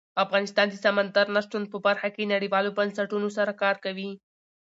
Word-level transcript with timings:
افغانستان 0.23 0.67
د 0.69 0.75
سمندر 0.85 1.25
نه 1.35 1.41
شتون 1.45 1.63
په 1.71 1.77
برخه 1.85 2.09
کې 2.15 2.31
نړیوالو 2.33 2.75
بنسټونو 2.77 3.27
سره 3.37 3.51
کار 3.61 3.75
کوي. 3.85 4.11